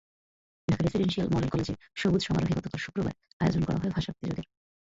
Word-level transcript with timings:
Dhaka 0.67 0.81
residential 0.83 1.27
model 1.31 1.49
কলেজে 1.49 1.73
সবুজের 1.95 2.25
সমারোহে 2.27 2.57
গতকাল 2.57 2.79
শুক্রবার 2.79 3.13
আয়োজন 3.41 3.61
করা 3.65 3.77
ভাষা 3.95 4.11
প্রতিযোগের। 4.11 4.45